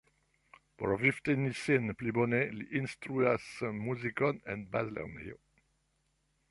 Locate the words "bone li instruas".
2.19-3.47